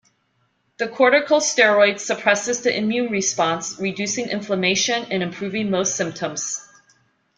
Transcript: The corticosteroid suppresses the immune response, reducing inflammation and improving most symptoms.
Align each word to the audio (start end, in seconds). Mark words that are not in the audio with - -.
The 0.77 0.87
corticosteroid 0.87 1.99
suppresses 1.99 2.61
the 2.63 2.75
immune 2.75 3.11
response, 3.11 3.77
reducing 3.79 4.29
inflammation 4.29 5.05
and 5.11 5.21
improving 5.21 5.69
most 5.69 5.95
symptoms. 5.95 6.59